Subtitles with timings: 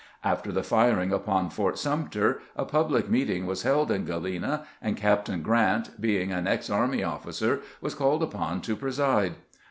[0.23, 5.25] After the firing upon Fort Sumter a public meeting was held in Galena, and Cap
[5.25, 9.35] tain Grant, being an ex army officer, was called upon to preside.